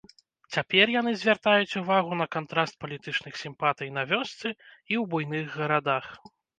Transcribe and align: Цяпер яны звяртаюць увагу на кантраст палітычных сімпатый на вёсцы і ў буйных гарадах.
Цяпер 0.55 0.85
яны 0.99 1.11
звяртаюць 1.23 1.77
увагу 1.83 2.19
на 2.23 2.27
кантраст 2.37 2.73
палітычных 2.87 3.33
сімпатый 3.45 3.95
на 4.01 4.09
вёсцы 4.15 4.45
і 4.51 4.51
ў 4.51 5.03
буйных 5.17 5.45
гарадах. 5.63 6.15